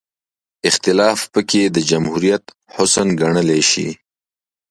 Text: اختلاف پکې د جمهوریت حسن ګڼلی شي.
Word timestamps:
اختلاف 0.69 1.19
پکې 1.33 1.61
د 1.75 1.77
جمهوریت 1.89 2.43
حسن 2.75 3.07
ګڼلی 3.21 3.61
شي. 3.71 3.89